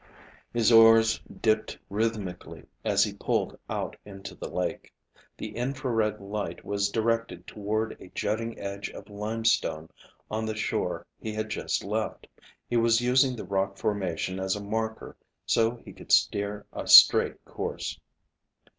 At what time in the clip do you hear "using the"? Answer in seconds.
13.01-13.45